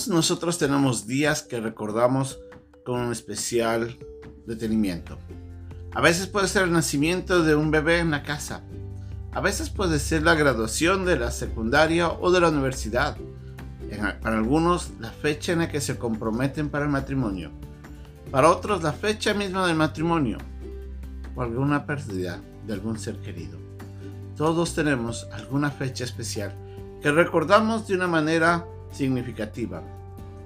Todos 0.00 0.14
nosotros 0.14 0.56
tenemos 0.56 1.06
días 1.06 1.42
que 1.42 1.60
recordamos 1.60 2.38
con 2.86 3.00
un 3.00 3.12
especial 3.12 3.98
detenimiento. 4.46 5.18
A 5.92 6.00
veces 6.00 6.26
puede 6.26 6.48
ser 6.48 6.62
el 6.62 6.72
nacimiento 6.72 7.42
de 7.42 7.54
un 7.54 7.70
bebé 7.70 7.98
en 7.98 8.10
la 8.10 8.22
casa. 8.22 8.62
A 9.32 9.42
veces 9.42 9.68
puede 9.68 9.98
ser 9.98 10.22
la 10.22 10.34
graduación 10.34 11.04
de 11.04 11.18
la 11.18 11.30
secundaria 11.30 12.08
o 12.08 12.30
de 12.30 12.40
la 12.40 12.48
universidad. 12.48 13.18
Para 14.22 14.38
algunos, 14.38 14.88
la 15.00 15.10
fecha 15.10 15.52
en 15.52 15.58
la 15.58 15.68
que 15.68 15.82
se 15.82 15.98
comprometen 15.98 16.70
para 16.70 16.86
el 16.86 16.90
matrimonio. 16.90 17.50
Para 18.30 18.48
otros, 18.48 18.82
la 18.82 18.94
fecha 18.94 19.34
misma 19.34 19.66
del 19.66 19.76
matrimonio. 19.76 20.38
O 21.34 21.42
alguna 21.42 21.84
pérdida 21.84 22.40
de 22.66 22.72
algún 22.72 22.98
ser 22.98 23.18
querido. 23.18 23.58
Todos 24.34 24.74
tenemos 24.74 25.28
alguna 25.30 25.70
fecha 25.70 26.04
especial 26.04 26.54
que 27.02 27.12
recordamos 27.12 27.86
de 27.86 27.96
una 27.96 28.06
manera 28.06 28.64
significativa. 28.92 29.82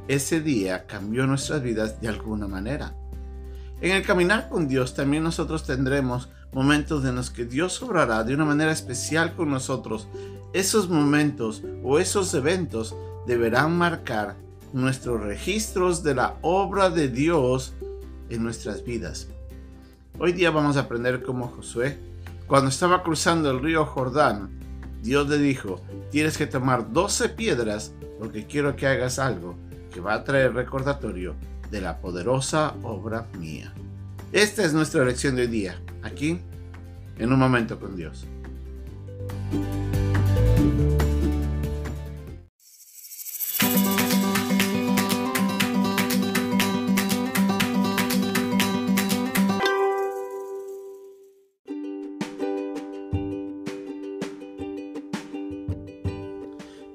Ese 0.09 0.41
día 0.41 0.87
cambió 0.87 1.27
nuestras 1.27 1.63
vidas 1.63 2.01
de 2.01 2.09
alguna 2.09 2.47
manera. 2.47 2.95
En 3.81 3.93
el 3.93 4.03
caminar 4.03 4.49
con 4.49 4.69
Dios 4.69 4.95
también 4.95 5.23
nosotros 5.23 5.65
tendremos 5.65 6.29
momentos 6.53 7.05
en 7.05 7.17
los 7.17 7.31
que 7.31 7.45
Dios 7.45 7.83
obrará 7.83 8.23
de 8.23 8.35
una 8.35 8.45
manera 8.45 8.73
especial 8.73 9.35
con 9.35 9.51
nosotros. 9.51 10.09
Esos 10.53 10.89
momentos 10.89 11.63
o 11.83 11.99
esos 11.99 12.33
eventos 12.35 12.95
deberán 13.27 13.77
marcar 13.77 14.37
nuestros 14.73 15.21
registros 15.21 16.03
de 16.03 16.15
la 16.15 16.37
obra 16.43 16.91
de 16.91 17.09
Dios 17.09 17.75
en 18.31 18.43
nuestras 18.43 18.85
vidas. 18.85 19.29
Hoy 20.19 20.33
día 20.33 20.51
vamos 20.51 20.77
a 20.77 20.81
aprender 20.81 21.23
cómo 21.23 21.49
Josué, 21.49 21.99
cuando 22.47 22.69
estaba 22.69 23.03
cruzando 23.03 23.51
el 23.51 23.61
río 23.61 23.85
Jordán, 23.85 24.64
Dios 25.05 25.29
le 25.29 25.37
dijo, 25.37 25.83
tienes 26.11 26.39
que 26.39 26.47
tomar 26.47 26.91
12 26.91 27.29
piedras 27.29 27.93
porque 28.19 28.47
quiero 28.47 28.75
que 28.75 28.87
hagas 28.87 29.19
algo 29.19 29.55
que 29.93 30.01
va 30.01 30.15
a 30.15 30.25
traer 30.25 30.55
recordatorio 30.55 31.35
de 31.71 31.83
la 31.83 31.99
poderosa 31.99 32.75
obra 32.83 33.27
mía. 33.39 33.75
Esta 34.33 34.65
es 34.65 34.73
nuestra 34.73 35.05
lección 35.05 35.37
de 35.37 35.43
hoy 35.43 35.49
día, 35.49 35.79
aquí, 36.03 36.41
en 37.19 37.33
un 37.35 37.39
momento 37.39 37.79
con 37.79 37.95
Dios. 37.95 38.27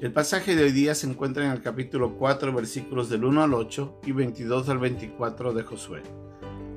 El 0.09 0.13
pasaje 0.13 0.55
de 0.55 0.63
hoy 0.63 0.71
día 0.71 0.95
se 0.95 1.05
encuentra 1.05 1.45
en 1.45 1.51
el 1.51 1.61
capítulo 1.61 2.15
4, 2.15 2.51
versículos 2.51 3.09
del 3.09 3.25
1 3.25 3.43
al 3.43 3.53
8 3.53 3.99
y 4.07 4.11
22 4.11 4.67
al 4.69 4.79
24 4.79 5.53
de 5.53 5.61
Josué. 5.61 6.01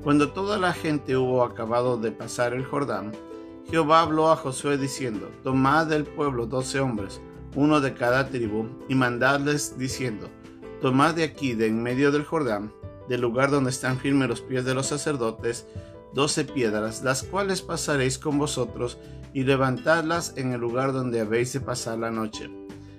Cuando 0.03 0.33
toda 0.33 0.59
la 0.59 0.71
gente 0.71 1.17
hubo 1.17 1.43
acabado 1.43 1.97
de 1.97 2.11
pasar 2.11 2.53
el 2.53 2.63
Jordán, 2.63 3.11
Jehová 3.71 4.01
habló 4.01 4.31
a 4.31 4.35
Josué 4.35 4.77
diciendo, 4.77 5.31
Tomad 5.41 5.87
del 5.87 6.03
pueblo 6.03 6.45
doce 6.45 6.79
hombres, 6.79 7.21
uno 7.55 7.81
de 7.81 7.95
cada 7.95 8.29
tribu, 8.29 8.67
y 8.87 8.93
mandadles 8.93 9.79
diciendo, 9.79 10.29
Tomad 10.79 11.15
de 11.15 11.23
aquí, 11.23 11.53
de 11.53 11.65
en 11.65 11.81
medio 11.81 12.11
del 12.11 12.25
Jordán, 12.25 12.71
del 13.09 13.21
lugar 13.21 13.49
donde 13.49 13.71
están 13.71 13.97
firmes 13.97 14.29
los 14.29 14.41
pies 14.41 14.63
de 14.63 14.75
los 14.75 14.85
sacerdotes, 14.85 15.65
doce 16.13 16.45
piedras, 16.45 17.01
las 17.01 17.23
cuales 17.23 17.63
pasaréis 17.63 18.19
con 18.19 18.37
vosotros, 18.37 18.99
y 19.33 19.41
levantadlas 19.41 20.35
en 20.37 20.53
el 20.53 20.61
lugar 20.61 20.93
donde 20.93 21.19
habéis 21.19 21.51
de 21.53 21.61
pasar 21.61 21.97
la 21.97 22.11
noche 22.11 22.51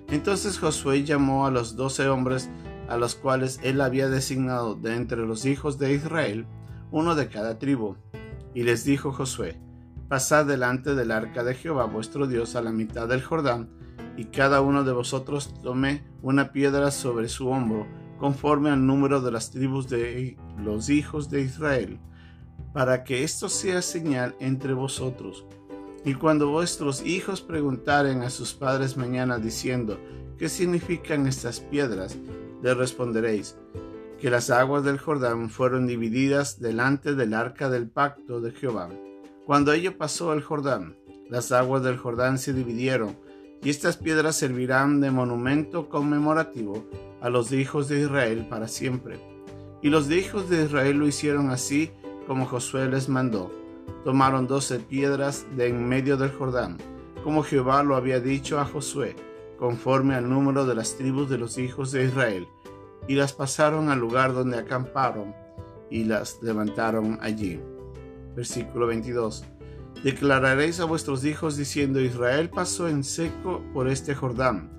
entonces 0.09 0.59
Josué 0.59 1.03
llamó 1.03 1.45
a 1.45 1.51
los 1.51 1.75
doce 1.75 2.07
hombres 2.07 2.49
a 2.87 2.97
los 2.97 3.15
cuales 3.15 3.59
él 3.63 3.81
había 3.81 4.09
designado 4.09 4.75
de 4.75 4.95
entre 4.95 5.25
los 5.25 5.45
hijos 5.45 5.79
de 5.79 5.93
Israel, 5.93 6.45
uno 6.91 7.15
de 7.15 7.27
cada 7.27 7.57
tribu. 7.57 7.95
Y 8.53 8.63
les 8.63 8.85
dijo 8.85 9.11
Josué, 9.11 9.59
Pasad 10.07 10.45
delante 10.45 10.93
del 10.93 11.11
arca 11.11 11.43
de 11.43 11.55
Jehová 11.55 11.85
vuestro 11.85 12.27
Dios 12.27 12.55
a 12.55 12.61
la 12.61 12.71
mitad 12.71 13.07
del 13.07 13.23
Jordán, 13.23 13.69
y 14.17 14.25
cada 14.25 14.61
uno 14.61 14.83
de 14.83 14.93
vosotros 14.93 15.53
tome 15.63 16.03
una 16.21 16.51
piedra 16.51 16.91
sobre 16.91 17.27
su 17.27 17.47
hombro, 17.47 17.87
conforme 18.19 18.69
al 18.69 18.85
número 18.85 19.19
de 19.19 19.31
las 19.31 19.51
tribus 19.51 19.89
de 19.89 20.37
los 20.57 20.89
hijos 20.89 21.29
de 21.29 21.41
Israel, 21.41 21.99
para 22.71 23.03
que 23.03 23.23
esto 23.23 23.49
sea 23.49 23.81
señal 23.81 24.35
entre 24.39 24.73
vosotros 24.73 25.45
y 26.05 26.13
cuando 26.13 26.49
vuestros 26.49 27.03
hijos 27.03 27.41
preguntaren 27.41 28.21
a 28.21 28.29
sus 28.29 28.53
padres 28.53 28.95
mañana 28.95 29.39
diciendo, 29.39 29.99
¿qué 30.37 30.49
significan 30.49 31.25
estas 31.25 31.59
piedras? 31.59 32.15
Le 32.61 32.75
responderéis, 32.75 33.57
que 34.21 34.29
las 34.29 34.51
aguas 34.51 34.83
del 34.83 34.99
Jordán 34.99 35.49
fueron 35.49 35.87
divididas 35.87 36.59
delante 36.59 37.15
del 37.15 37.33
arca 37.33 37.71
del 37.71 37.89
pacto 37.89 38.39
de 38.39 38.51
Jehová. 38.51 38.89
Cuando 39.47 39.73
ello 39.73 39.97
pasó 39.97 40.31
el 40.33 40.43
Jordán, 40.43 40.95
las 41.27 41.51
aguas 41.51 41.81
del 41.83 41.97
Jordán 41.97 42.37
se 42.37 42.53
dividieron, 42.53 43.17
y 43.63 43.71
estas 43.71 43.97
piedras 43.97 44.35
servirán 44.35 45.01
de 45.01 45.09
monumento 45.09 45.89
conmemorativo 45.89 46.85
a 47.19 47.31
los 47.31 47.51
hijos 47.51 47.89
de 47.89 48.01
Israel 48.01 48.45
para 48.47 48.67
siempre. 48.67 49.19
Y 49.81 49.89
los 49.89 50.11
hijos 50.11 50.51
de 50.51 50.65
Israel 50.65 50.97
lo 50.97 51.07
hicieron 51.07 51.49
así 51.49 51.89
como 52.27 52.45
Josué 52.45 52.87
les 52.87 53.09
mandó 53.09 53.64
tomaron 54.03 54.47
doce 54.47 54.79
piedras 54.79 55.45
de 55.57 55.67
en 55.67 55.87
medio 55.87 56.15
del 56.15 56.31
Jordán, 56.31 56.77
como 57.23 57.43
Jehová 57.43 57.81
lo 57.81 57.95
había 57.95 58.19
dicho 58.19 58.59
a 58.59 58.65
Josué, 58.65 59.15
conforme 59.57 60.13
al 60.13 60.29
número 60.29 60.65
de 60.65 60.75
las 60.75 60.95
tribus 60.95 61.29
de 61.29 61.39
los 61.39 61.57
hijos 61.57 61.91
de 61.91 62.05
Israel, 62.05 62.47
y 63.07 63.15
las 63.15 63.33
pasaron 63.33 63.89
al 63.89 63.99
lugar 63.99 64.33
donde 64.33 64.59
acamparon, 64.59 65.33
y 65.89 66.03
las 66.03 66.39
levantaron 66.43 67.17
allí. 67.21 67.59
Versículo 68.35 68.87
22. 68.87 69.43
Declararéis 70.03 70.79
a 70.79 70.85
vuestros 70.85 71.25
hijos 71.25 71.57
diciendo, 71.57 71.99
Israel 71.99 72.49
pasó 72.49 72.87
en 72.87 73.03
seco 73.03 73.63
por 73.73 73.87
este 73.87 74.13
Jordán, 74.13 74.69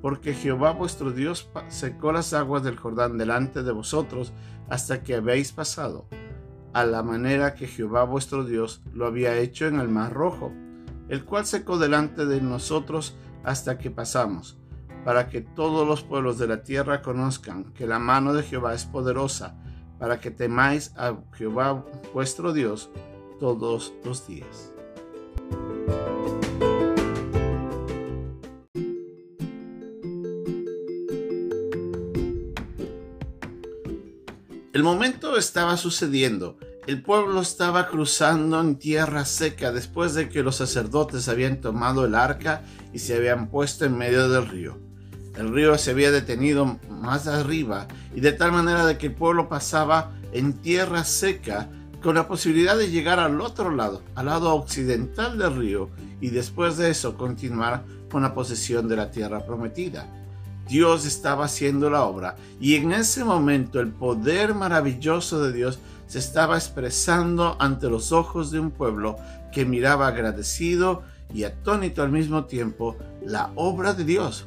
porque 0.00 0.32
Jehová 0.32 0.70
vuestro 0.70 1.10
Dios 1.10 1.50
secó 1.68 2.12
las 2.12 2.32
aguas 2.34 2.62
del 2.62 2.76
Jordán 2.76 3.18
delante 3.18 3.64
de 3.64 3.72
vosotros 3.72 4.32
hasta 4.68 5.02
que 5.02 5.14
habéis 5.16 5.50
pasado 5.50 6.06
a 6.76 6.84
la 6.84 7.02
manera 7.02 7.54
que 7.54 7.66
Jehová 7.66 8.04
vuestro 8.04 8.44
Dios 8.44 8.82
lo 8.92 9.06
había 9.06 9.38
hecho 9.38 9.66
en 9.66 9.80
el 9.80 9.88
mar 9.88 10.12
rojo, 10.12 10.52
el 11.08 11.24
cual 11.24 11.46
secó 11.46 11.78
delante 11.78 12.26
de 12.26 12.42
nosotros 12.42 13.16
hasta 13.44 13.78
que 13.78 13.90
pasamos, 13.90 14.58
para 15.02 15.30
que 15.30 15.40
todos 15.40 15.88
los 15.88 16.02
pueblos 16.02 16.36
de 16.36 16.48
la 16.48 16.62
tierra 16.64 17.00
conozcan 17.00 17.72
que 17.72 17.86
la 17.86 17.98
mano 17.98 18.34
de 18.34 18.42
Jehová 18.42 18.74
es 18.74 18.84
poderosa, 18.84 19.56
para 19.98 20.20
que 20.20 20.30
temáis 20.30 20.92
a 20.98 21.16
Jehová 21.32 21.82
vuestro 22.12 22.52
Dios 22.52 22.90
todos 23.40 23.94
los 24.04 24.28
días. 24.28 24.75
Momento 34.86 35.36
estaba 35.36 35.76
sucediendo. 35.76 36.56
El 36.86 37.02
pueblo 37.02 37.40
estaba 37.40 37.88
cruzando 37.88 38.60
en 38.60 38.76
tierra 38.76 39.24
seca 39.24 39.72
después 39.72 40.14
de 40.14 40.28
que 40.28 40.44
los 40.44 40.54
sacerdotes 40.54 41.28
habían 41.28 41.60
tomado 41.60 42.04
el 42.04 42.14
arca 42.14 42.62
y 42.92 43.00
se 43.00 43.16
habían 43.16 43.50
puesto 43.50 43.84
en 43.84 43.98
medio 43.98 44.28
del 44.28 44.46
río. 44.46 44.78
El 45.36 45.52
río 45.52 45.76
se 45.76 45.90
había 45.90 46.12
detenido 46.12 46.78
más 46.88 47.26
arriba 47.26 47.88
y 48.14 48.20
de 48.20 48.30
tal 48.30 48.52
manera 48.52 48.86
de 48.86 48.96
que 48.96 49.08
el 49.08 49.14
pueblo 49.14 49.48
pasaba 49.48 50.12
en 50.32 50.52
tierra 50.52 51.02
seca 51.02 51.68
con 52.00 52.14
la 52.14 52.28
posibilidad 52.28 52.78
de 52.78 52.88
llegar 52.88 53.18
al 53.18 53.40
otro 53.40 53.72
lado, 53.72 54.04
al 54.14 54.26
lado 54.26 54.54
occidental 54.54 55.36
del 55.36 55.56
río 55.56 55.90
y 56.20 56.30
después 56.30 56.76
de 56.76 56.90
eso 56.90 57.16
continuar 57.16 57.84
con 58.08 58.22
la 58.22 58.34
posesión 58.34 58.86
de 58.86 58.94
la 58.94 59.10
tierra 59.10 59.44
prometida. 59.44 60.08
Dios 60.68 61.06
estaba 61.06 61.44
haciendo 61.44 61.90
la 61.90 62.04
obra 62.04 62.36
y 62.60 62.74
en 62.74 62.92
ese 62.92 63.24
momento 63.24 63.80
el 63.80 63.88
poder 63.88 64.54
maravilloso 64.54 65.42
de 65.42 65.52
Dios 65.52 65.78
se 66.06 66.18
estaba 66.18 66.56
expresando 66.56 67.56
ante 67.60 67.88
los 67.88 68.12
ojos 68.12 68.50
de 68.50 68.58
un 68.58 68.70
pueblo 68.70 69.16
que 69.52 69.64
miraba 69.64 70.08
agradecido 70.08 71.02
y 71.32 71.44
atónito 71.44 72.02
al 72.02 72.10
mismo 72.10 72.44
tiempo 72.44 72.96
la 73.24 73.50
obra 73.54 73.94
de 73.94 74.04
Dios. 74.04 74.46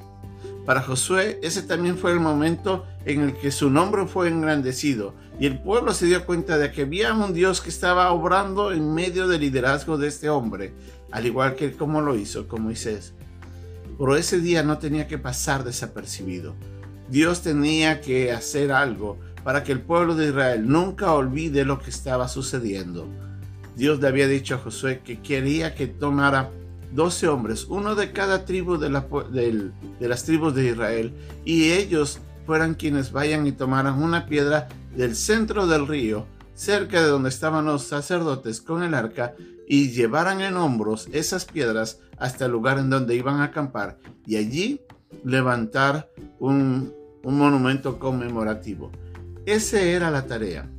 Para 0.66 0.82
Josué 0.82 1.40
ese 1.42 1.64
también 1.64 1.98
fue 1.98 2.12
el 2.12 2.20
momento 2.20 2.86
en 3.06 3.22
el 3.22 3.34
que 3.38 3.52
su 3.52 3.70
nombre 3.70 4.06
fue 4.06 4.28
engrandecido 4.28 5.14
y 5.40 5.46
el 5.46 5.62
pueblo 5.62 5.94
se 5.94 6.06
dio 6.06 6.26
cuenta 6.26 6.58
de 6.58 6.72
que 6.72 6.82
había 6.82 7.14
un 7.14 7.34
Dios 7.34 7.62
que 7.62 7.70
estaba 7.70 8.12
obrando 8.12 8.74
en 8.74 8.94
medio 8.94 9.28
del 9.30 9.42
liderazgo 9.42 9.98
de 9.98 10.10
este 10.10 10.30
hombre, 10.30 10.74
al 11.12 11.26
igual 11.26 11.56
que 11.56 11.72
como 11.72 12.02
lo 12.02 12.16
hizo 12.16 12.48
con 12.48 12.64
Moisés 12.64 13.14
pero 14.00 14.16
ese 14.16 14.40
día 14.40 14.64
no 14.64 14.78
tenía 14.78 15.08
que 15.08 15.18
pasar 15.18 15.66
desapercibido. 15.66 16.56
Dios 17.10 17.42
tenía 17.42 18.00
que 18.00 18.32
hacer 18.32 18.72
algo 18.72 19.20
para 19.44 19.64
que 19.64 19.74
el 19.74 19.82
pueblo 19.82 20.16
de 20.16 20.30
Israel 20.30 20.68
nunca 20.68 21.14
olvide 21.14 21.66
lo 21.66 21.80
que 21.80 21.90
estaba 21.90 22.30
sucediendo. 22.30 23.08
Dios 23.76 24.00
le 24.00 24.08
había 24.08 24.28
dicho 24.28 24.56
a 24.56 24.60
Josué 24.60 25.02
que 25.04 25.22
quería 25.22 25.76
que 25.76 25.88
tomara 25.88 26.50
doce 26.94 27.28
hombres, 27.28 27.66
uno 27.66 27.94
de 27.96 28.12
cada 28.12 28.46
tribu 28.46 28.78
de, 28.78 28.90
las 28.90 30.24
tribus 30.24 30.56
de 30.56 30.70
Israel, 30.70 31.14
y 31.44 31.72
ellos 31.72 32.20
fueran 32.46 32.76
quienes 32.76 33.12
vayan 33.12 33.46
y 33.48 33.52
tomaran 33.52 34.02
una 34.02 34.26
piedra 34.26 34.70
del 34.96 35.16
centro 35.16 35.68
del 35.68 35.88
río, 35.88 36.26
cerca 36.56 37.02
de 37.02 37.10
donde 37.10 37.30
estaban 37.30 37.66
los 37.66 37.84
sacerdotes 37.84 38.62
con 38.62 38.82
el 38.82 38.94
arca, 38.94 39.36
y 39.68 39.92
llevaran 39.92 40.42
en 40.42 40.58
hombros 40.58 41.08
esas 41.12 41.46
piedras 41.46 42.00
hasta 42.20 42.46
el 42.46 42.52
lugar 42.52 42.78
en 42.78 42.90
donde 42.90 43.16
iban 43.16 43.40
a 43.40 43.46
acampar, 43.46 43.98
y 44.26 44.36
allí 44.36 44.82
levantar 45.24 46.10
un, 46.40 46.94
un 47.24 47.38
monumento 47.38 48.00
conmemorativo. 48.00 48.92
Esa 49.46 49.82
era 49.82 50.12
la 50.12 50.28
tarea. 50.28 50.70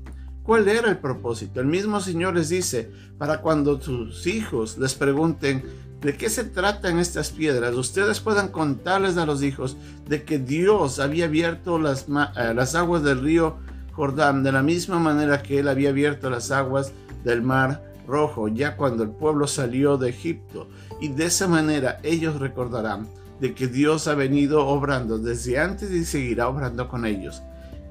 ¿Cuál 0.43 0.69
era 0.69 0.89
el 0.89 0.99
propósito? 0.99 1.61
El 1.61 1.67
mismo 1.67 2.01
Señor 2.01 2.35
les 2.35 2.49
dice, 2.49 2.91
para 3.19 3.41
cuando 3.41 3.81
sus 3.81 4.27
hijos 4.27 4.79
les 4.79 4.95
pregunten 4.95 5.63
de 6.01 6.17
qué 6.17 6.31
se 6.31 6.45
tratan 6.45 6.99
estas 6.99 7.31
piedras, 7.31 7.75
ustedes 7.75 8.21
puedan 8.21 8.49
contarles 8.49 9.17
a 9.17 9.27
los 9.27 9.43
hijos 9.43 9.77
de 10.09 10.25
que 10.25 10.39
Dios 10.39 10.99
había 10.99 11.27
abierto 11.27 11.79
las, 11.79 12.07
eh, 12.09 12.55
las 12.55 12.75
aguas 12.75 13.03
del 13.03 13.21
río 13.21 13.59
Jordán 13.93 14.43
de 14.43 14.53
la 14.53 14.63
misma 14.63 14.99
manera 14.99 15.43
que 15.43 15.59
Él 15.59 15.69
había 15.69 15.91
abierto 15.91 16.31
las 16.31 16.51
aguas 16.51 16.93
del 17.23 17.43
mar 17.43 17.85
rojo, 18.07 18.49
ya 18.49 18.77
cuando 18.77 19.03
el 19.03 19.11
pueblo 19.11 19.47
salió 19.47 19.99
de 19.99 20.09
Egipto. 20.09 20.69
Y 21.01 21.09
de 21.09 21.27
esa 21.27 21.49
manera 21.49 21.99
ellos 22.03 22.39
recordarán 22.39 23.09
de 23.41 23.55
que 23.55 23.67
Dios 23.67 24.07
ha 24.07 24.15
venido 24.15 24.67
obrando 24.67 25.19
desde 25.19 25.59
antes 25.59 25.91
y 25.91 26.05
seguirá 26.05 26.49
obrando 26.49 26.89
con 26.89 27.07
ellos. 27.07 27.43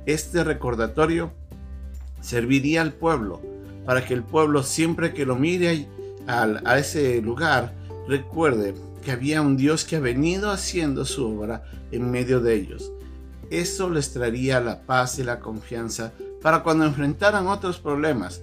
Este 0.06 0.44
recordatorio 0.44 1.31
serviría 2.21 2.81
al 2.81 2.94
pueblo, 2.94 3.41
para 3.85 4.06
que 4.06 4.13
el 4.13 4.23
pueblo 4.23 4.63
siempre 4.63 5.13
que 5.13 5.25
lo 5.25 5.35
mire 5.35 5.88
a, 6.27 6.77
ese 6.77 7.21
lugar, 7.21 7.73
recuerde 8.07 8.75
que 9.03 9.12
había 9.12 9.41
un 9.41 9.57
Dios 9.57 9.85
que 9.85 9.95
ha 9.95 10.00
venido 10.00 10.51
haciendo 10.51 11.05
su 11.05 11.25
obra 11.25 11.63
en 11.91 12.12
medio 12.12 12.39
de 12.39 12.53
ellos. 12.53 12.91
Eso 13.50 13.89
les 13.89 14.13
traería 14.13 14.59
la 14.59 14.81
paz 14.81 15.17
y 15.17 15.23
la 15.23 15.39
confianza 15.39 16.13
para 16.41 16.62
cuando 16.62 16.85
enfrentaran 16.85 17.47
otros 17.47 17.79
problemas. 17.79 18.41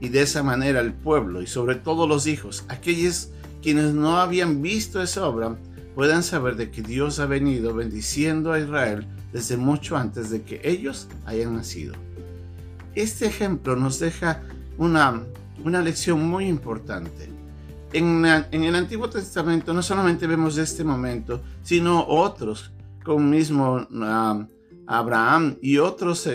Y 0.00 0.08
de 0.08 0.22
esa 0.22 0.42
manera 0.42 0.80
el 0.80 0.92
pueblo 0.92 1.42
y 1.42 1.46
sobre 1.46 1.74
todo 1.74 2.06
los 2.06 2.26
hijos, 2.26 2.64
aquellos 2.68 3.30
quienes 3.66 3.94
no 3.94 4.18
habían 4.20 4.62
visto 4.62 5.02
esa 5.02 5.26
obra, 5.26 5.56
puedan 5.96 6.22
saber 6.22 6.54
de 6.54 6.70
que 6.70 6.82
Dios 6.82 7.18
ha 7.18 7.26
venido 7.26 7.74
bendiciendo 7.74 8.52
a 8.52 8.60
Israel 8.60 9.06
desde 9.32 9.56
mucho 9.56 9.96
antes 9.96 10.30
de 10.30 10.42
que 10.42 10.60
ellos 10.62 11.08
hayan 11.24 11.56
nacido 11.56 11.94
este 12.96 13.26
ejemplo 13.26 13.76
nos 13.76 14.00
deja 14.00 14.42
una, 14.78 15.22
una 15.62 15.80
lección 15.80 16.26
muy 16.28 16.46
importante. 16.46 17.30
En, 17.92 18.24
el 18.24 18.74
Antiguo 18.74 19.08
Testamento 19.08 19.72
no 19.72 19.82
solamente 19.82 20.26
vemos 20.26 20.58
este 20.58 20.82
momento, 20.82 21.40
sino 21.62 22.04
otros, 22.08 22.72
como 23.04 23.20
mismo 23.20 23.86
ah, 24.02 24.46
Abraham 24.86 25.56
y 25.62 25.78
otros 25.78 26.28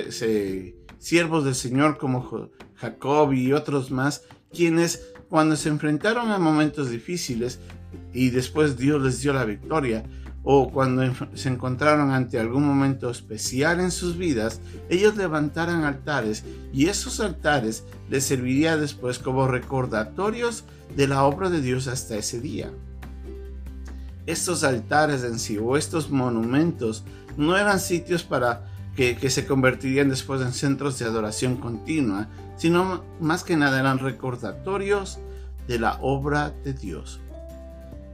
siervos 0.98 1.44
del 1.44 1.56
Señor 1.56 1.98
como 1.98 2.50
Jacob 2.76 3.34
y 3.34 3.52
otros 3.54 3.92
más, 3.92 4.24
quienes 4.52 5.02
cuando 5.30 5.56
se 5.56 5.70
enfrentaron 5.70 6.32
a 6.32 6.40
momentos 6.40 6.90
difíciles 6.90 7.60
y 8.14 8.30
después 8.30 8.78
Dios 8.78 9.02
les 9.02 9.22
dio 9.22 9.34
la 9.34 9.46
victoria, 9.46 10.04
o 10.44 10.72
cuando 10.72 11.04
se 11.36 11.50
encontraron 11.50 12.12
ante 12.12 12.40
algún 12.40 12.66
momento 12.66 13.10
especial 13.10 13.80
en 13.80 13.92
sus 13.92 14.18
vidas, 14.18 14.60
ellos 14.90 15.16
levantaran 15.16 15.84
altares 15.84 16.44
y 16.74 16.88
esos 16.88 17.20
altares 17.20 17.84
les 18.10 18.24
serviría 18.24 18.76
después 18.76 19.20
como 19.20 19.48
recordatorios 19.48 20.64
de 20.96 21.08
la 21.08 21.24
obra 21.24 21.50
de 21.50 21.62
Dios 21.62 21.88
hasta 21.88 22.18
ese 22.18 22.42
día. 22.42 22.72
Estos 24.26 24.64
altares 24.64 25.24
en 25.24 25.38
sí 25.38 25.58
o 25.58 25.78
estos 25.78 26.10
monumentos 26.10 27.04
no 27.38 27.56
eran 27.58 27.80
sitios 27.80 28.24
para 28.24 28.71
que, 28.96 29.30
se 29.30 29.46
convertirían 29.46 30.10
después 30.10 30.42
en 30.42 30.54
centros 30.54 31.00
de 31.00 31.06
adoración 31.06 31.58
continua, 31.58 32.28
sino 32.58 33.04
más 33.20 33.44
que 33.44 33.56
nada 33.58 33.80
eran 33.80 34.00
recordatorios 34.00 35.20
de 35.68 35.80
la 35.80 35.98
obra 36.02 36.54
de 36.64 36.74
Dios. 36.74 37.20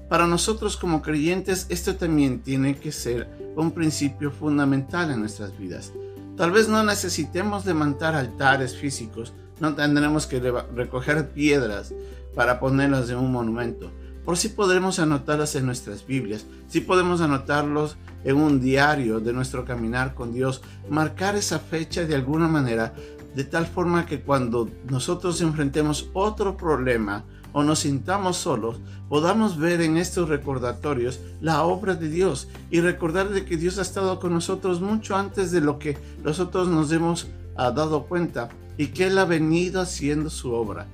Para 0.10 0.28
nosotros 0.28 0.78
como 0.78 1.02
creyentes 1.02 1.66
esto 1.70 1.96
también 1.96 2.42
tiene 2.42 2.78
que 2.78 2.92
ser 2.92 3.28
un 3.56 3.72
principio 3.72 4.32
fundamental 4.32 5.12
en 5.12 5.20
nuestras 5.20 5.58
vidas. 5.58 5.92
Tal 6.38 6.52
vez 6.52 6.70
no 6.70 6.84
necesitemos 6.84 7.66
levantar 7.66 8.16
altares 8.16 8.78
físicos, 8.78 9.34
no 9.60 9.74
tendremos 9.74 10.28
que 10.28 10.40
recoger 10.40 11.30
piedras 11.30 11.94
para 12.36 12.60
ponerlas 12.60 13.10
en 13.10 13.18
un 13.18 13.32
monumento. 13.32 13.92
Por 14.28 14.36
si 14.36 14.50
podremos 14.50 15.00
anotarlas 15.00 15.56
en 15.56 15.66
nuestras 15.66 16.06
Biblias, 16.06 16.46
si 16.68 16.82
podemos 16.82 17.22
anotarlos 17.22 17.96
en 18.26 18.36
un 18.36 18.60
diario 18.60 19.22
de 19.22 19.32
nuestro 19.32 19.64
caminar 19.64 20.16
con 20.16 20.34
Dios, 20.34 20.62
marcar 20.90 21.38
esa 21.38 21.60
fecha 21.60 22.04
de 22.04 22.14
alguna 22.14 22.50
manera, 22.50 22.94
de 23.34 23.46
tal 23.46 23.66
forma 23.66 24.06
que 24.06 24.20
cuando 24.20 24.70
nosotros 24.90 25.40
enfrentemos 25.40 26.10
otro 26.12 26.58
problema, 26.58 27.24
o 27.54 27.64
nos 27.64 27.80
sintamos 27.80 28.36
solos, 28.36 28.82
podamos 29.08 29.58
ver 29.58 29.80
en 29.80 29.96
estos 29.96 30.28
recordatorios 30.28 31.22
la 31.40 31.64
obra 31.64 31.96
de 31.96 32.10
Dios 32.10 32.50
y 32.70 32.82
recordar 32.82 33.30
de 33.30 33.46
que 33.46 33.56
Dios 33.56 33.80
ha 33.80 33.84
estado 33.84 34.20
con 34.20 34.34
nosotros 34.34 34.82
mucho 34.82 35.16
antes 35.16 35.52
de 35.52 35.62
lo 35.62 35.80
que 35.80 35.98
nosotros 36.26 36.68
nos 36.68 36.92
hemos 36.92 37.28
ah, 37.56 37.72
dado 37.72 38.04
cuenta 38.08 38.50
y 38.78 38.88
que 38.88 39.08
Él 39.08 39.18
ha 39.20 39.24
venido 39.26 39.80
haciendo 39.80 40.30
su 40.30 40.52
obra. 40.52 40.86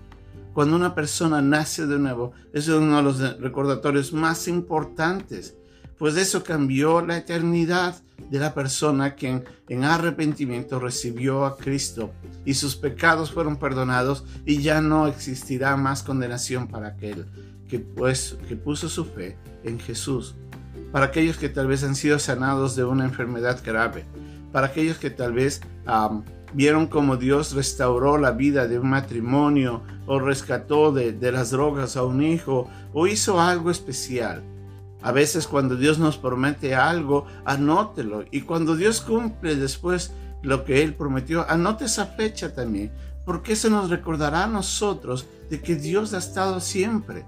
Cuando 0.53 0.75
una 0.75 0.93
persona 0.95 1.41
nace 1.41 1.87
de 1.87 1.99
nuevo, 1.99 2.33
es 2.53 2.67
uno 2.67 2.97
de 2.97 3.03
los 3.03 3.39
recordatorios 3.39 4.13
más 4.13 4.47
importantes 4.47 5.55
pues 6.03 6.17
eso 6.17 6.43
cambió 6.43 6.99
la 6.99 7.15
eternidad 7.15 7.95
de 8.29 8.37
la 8.37 8.53
persona 8.53 9.15
que 9.15 9.41
en, 9.69 9.83
arrepentimiento 9.85 10.77
recibió 10.77 11.45
a 11.45 11.55
Cristo 11.55 12.11
y 12.43 12.55
sus 12.55 12.75
pecados 12.75 13.31
fueron 13.31 13.57
perdonados 13.57 14.25
y 14.45 14.61
ya 14.61 14.81
no 14.81 15.07
existirá 15.07 15.77
más 15.77 16.03
condenación 16.03 16.67
para 16.67 16.89
aquel 16.89 17.25
que, 17.69 17.79
pues, 17.79 18.35
que 18.49 18.57
puso 18.57 18.89
su 18.89 19.05
fe 19.05 19.37
en 19.63 19.79
Jesús. 19.79 20.35
Para 20.91 21.05
aquellos 21.05 21.37
que 21.37 21.47
tal 21.47 21.67
vez 21.67 21.85
han 21.85 21.95
sido 21.95 22.19
sanados 22.19 22.75
de 22.75 22.83
una 22.83 23.05
enfermedad 23.05 23.61
grave, 23.63 24.03
para 24.51 24.67
aquellos 24.67 24.97
que 24.97 25.09
tal 25.09 25.31
vez 25.31 25.61
vieron 26.53 26.87
como 26.87 27.17
Dios 27.17 27.53
restauró 27.53 28.17
la 28.17 28.31
vida 28.31 28.67
de 28.67 28.79
un 28.79 28.89
matrimonio 28.89 29.81
o 30.05 30.19
rescató 30.19 30.91
de, 30.91 31.11
de 31.11 31.31
las 31.31 31.51
drogas 31.51 31.97
a 31.97 32.03
un 32.03 32.23
hijo 32.23 32.69
o 32.93 33.07
hizo 33.07 33.39
algo 33.39 33.71
especial 33.71 34.43
a 35.03 35.11
veces 35.11 35.47
cuando 35.47 35.75
Dios 35.75 35.99
nos 35.99 36.17
promete 36.17 36.75
algo, 36.75 37.27
anótelo. 37.43 38.23
Y 38.31 38.41
cuando 38.41 38.77
Dios 38.77 39.01
cumple 39.01 39.57
después 39.57 40.13
lo 40.41 40.63
que 40.63 40.81
Él 40.81 40.95
prometió, 40.95 41.45
anote 41.49 41.85
esa 41.85 42.05
fecha 42.05 42.55
también. 42.55 42.89
Porque 43.25 43.53
eso 43.53 43.69
nos 43.69 43.89
recordará 43.89 44.45
a 44.45 44.47
nosotros 44.47 45.27
de 45.49 45.61
que 45.61 45.75
Dios 45.75 46.13
ha 46.13 46.19
estado 46.19 46.61
siempre. 46.61 47.25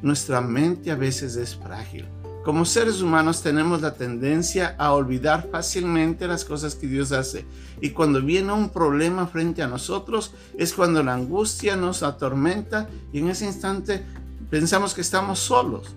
Nuestra 0.00 0.40
mente 0.40 0.90
a 0.90 0.96
veces 0.96 1.36
es 1.36 1.54
frágil. 1.54 2.08
Como 2.46 2.64
seres 2.64 3.02
humanos 3.02 3.42
tenemos 3.42 3.82
la 3.82 3.94
tendencia 3.94 4.76
a 4.78 4.92
olvidar 4.92 5.48
fácilmente 5.50 6.28
las 6.28 6.44
cosas 6.44 6.76
que 6.76 6.86
Dios 6.86 7.10
hace. 7.10 7.44
Y 7.80 7.90
cuando 7.90 8.22
viene 8.22 8.52
un 8.52 8.70
problema 8.70 9.26
frente 9.26 9.64
a 9.64 9.66
nosotros 9.66 10.32
es 10.56 10.72
cuando 10.72 11.02
la 11.02 11.14
angustia 11.14 11.74
nos 11.74 12.04
atormenta 12.04 12.88
y 13.12 13.18
en 13.18 13.30
ese 13.30 13.46
instante 13.46 14.04
pensamos 14.48 14.94
que 14.94 15.00
estamos 15.00 15.40
solos. 15.40 15.96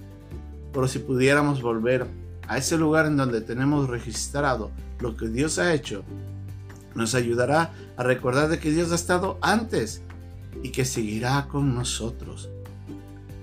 Pero 0.74 0.88
si 0.88 0.98
pudiéramos 0.98 1.62
volver 1.62 2.08
a 2.48 2.58
ese 2.58 2.80
lugar 2.80 3.06
en 3.06 3.18
donde 3.18 3.42
tenemos 3.42 3.88
registrado 3.88 4.72
lo 5.02 5.16
que 5.16 5.28
Dios 5.28 5.60
ha 5.60 5.72
hecho, 5.72 6.04
nos 6.96 7.14
ayudará 7.14 7.74
a 7.96 8.02
recordar 8.02 8.50
de 8.50 8.58
que 8.58 8.72
Dios 8.72 8.92
ha 8.92 8.96
estado 8.96 9.38
antes 9.44 10.02
y 10.64 10.72
que 10.72 10.84
seguirá 10.84 11.46
con 11.48 11.76
nosotros. 11.76 12.50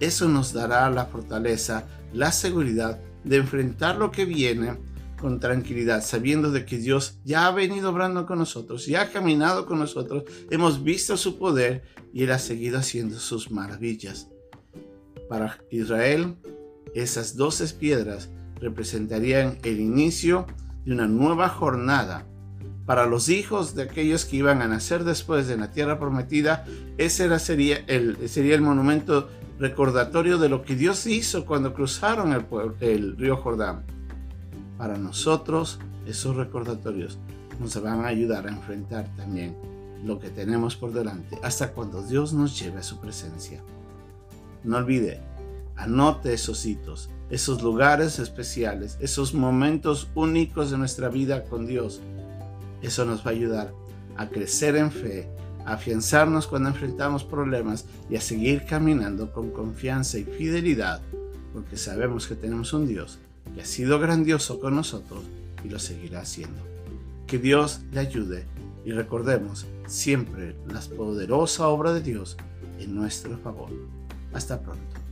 Eso 0.00 0.28
nos 0.28 0.52
dará 0.52 0.90
la 0.90 1.06
fortaleza, 1.06 1.86
la 2.12 2.32
seguridad 2.32 3.00
de 3.24 3.36
enfrentar 3.36 3.96
lo 3.96 4.10
que 4.10 4.24
viene 4.24 4.76
con 5.20 5.40
tranquilidad, 5.40 6.04
sabiendo 6.04 6.50
de 6.50 6.64
que 6.64 6.78
Dios 6.78 7.18
ya 7.24 7.46
ha 7.46 7.50
venido 7.50 7.90
obrando 7.90 8.26
con 8.26 8.38
nosotros, 8.38 8.86
ya 8.86 9.02
ha 9.02 9.10
caminado 9.10 9.66
con 9.66 9.78
nosotros, 9.78 10.24
hemos 10.50 10.84
visto 10.84 11.16
su 11.16 11.38
poder 11.38 11.82
y 12.12 12.24
Él 12.24 12.32
ha 12.32 12.38
seguido 12.38 12.78
haciendo 12.78 13.18
sus 13.18 13.50
maravillas. 13.50 14.28
Para 15.28 15.58
Israel, 15.70 16.36
esas 16.94 17.36
doce 17.36 17.66
piedras 17.74 18.30
representarían 18.60 19.58
el 19.64 19.80
inicio 19.80 20.46
de 20.84 20.92
una 20.92 21.08
nueva 21.08 21.48
jornada. 21.48 22.26
Para 22.84 23.06
los 23.06 23.28
hijos 23.28 23.74
de 23.74 23.82
aquellos 23.82 24.24
que 24.24 24.36
iban 24.36 24.62
a 24.62 24.68
nacer 24.68 25.02
después 25.02 25.48
de 25.48 25.56
la 25.56 25.72
tierra 25.72 25.98
prometida, 25.98 26.64
ese 26.98 27.36
sería, 27.40 27.78
el, 27.88 28.28
sería 28.28 28.54
el 28.54 28.60
monumento 28.60 29.28
recordatorio 29.58 30.38
de 30.38 30.48
lo 30.48 30.62
que 30.62 30.76
Dios 30.76 31.06
hizo 31.06 31.46
cuando 31.46 31.75
cruzaron 31.75 32.32
el, 32.32 32.46
el 32.80 33.16
río 33.16 33.36
Jordán. 33.36 33.84
Para 34.78 34.98
nosotros, 34.98 35.78
esos 36.06 36.36
recordatorios 36.36 37.18
nos 37.58 37.80
van 37.82 38.04
a 38.04 38.08
ayudar 38.08 38.46
a 38.46 38.50
enfrentar 38.50 39.08
también 39.16 39.56
lo 40.04 40.18
que 40.18 40.28
tenemos 40.30 40.76
por 40.76 40.92
delante 40.92 41.38
hasta 41.42 41.72
cuando 41.72 42.02
Dios 42.02 42.32
nos 42.32 42.58
lleve 42.58 42.78
a 42.80 42.82
su 42.82 43.00
presencia. 43.00 43.62
No 44.62 44.76
olvide, 44.76 45.20
Anote 45.76 46.32
esos 46.32 46.64
hitos 46.64 47.10
esos 47.30 47.62
lugares 47.62 48.18
especiales, 48.18 48.96
esos 49.00 49.34
momentos 49.34 50.08
únicos 50.14 50.70
de 50.70 50.78
nuestra 50.78 51.08
vida 51.08 51.44
con 51.44 51.66
Dios. 51.66 52.00
Eso 52.82 53.04
nos 53.04 53.26
va 53.26 53.30
a 53.30 53.34
ayudar 53.34 53.72
a 54.16 54.28
crecer 54.28 54.76
en 54.76 54.92
fe, 54.92 55.28
afianzarnos 55.66 56.46
cuando 56.46 56.68
enfrentamos 56.68 57.25
problemas 57.25 57.87
y 58.08 58.16
a 58.16 58.20
seguir 58.20 58.64
caminando 58.64 59.32
con 59.32 59.50
confianza 59.50 60.18
y 60.18 60.25
fidelidad, 60.25 61.02
porque 61.52 61.76
sabemos 61.76 62.26
que 62.26 62.37
tenemos 62.37 62.73
un 62.73 62.87
Dios 62.87 63.18
que 63.54 63.62
ha 63.62 63.66
sido 63.66 63.99
grandioso 63.99 64.61
con 64.61 64.76
nosotros 64.76 65.25
y 65.64 65.68
lo 65.68 65.78
seguirá 65.78 66.20
haciendo. 66.20 66.62
Que 67.26 67.38
Dios 67.38 67.80
le 67.92 68.00
ayude 68.00 68.44
y 68.85 68.92
recordemos 68.92 69.66
siempre 69.87 70.56
la 70.68 70.80
poderosa 70.80 71.66
obra 71.68 71.92
de 71.92 72.00
Dios 72.00 72.37
en 72.78 72.94
nuestro 72.94 73.37
favor. 73.38 73.70
Hasta 74.32 74.61
pronto. 74.61 75.05